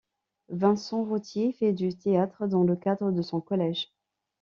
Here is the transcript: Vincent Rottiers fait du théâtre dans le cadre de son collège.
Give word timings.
Vincent 0.49 1.03
Rottiers 1.03 1.51
fait 1.51 1.73
du 1.73 1.95
théâtre 1.95 2.47
dans 2.47 2.63
le 2.63 2.75
cadre 2.75 3.11
de 3.11 3.21
son 3.21 3.39
collège. 3.39 3.91